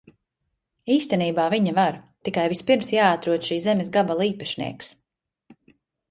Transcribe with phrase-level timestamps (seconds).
[0.93, 1.99] Īstenībā viņa var,
[2.29, 4.89] tikai vispirms jāatrod šīs zemes gabala īpašnieks.